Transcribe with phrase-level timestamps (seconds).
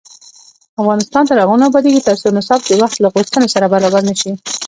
[0.81, 4.31] افغانستان تر هغو نه ابادیږي، ترڅو نصاب د وخت له غوښتنو سره برابر نشي.